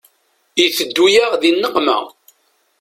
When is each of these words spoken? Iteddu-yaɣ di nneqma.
Iteddu-yaɣ 0.63 1.31
di 1.41 1.51
nneqma. 1.51 1.97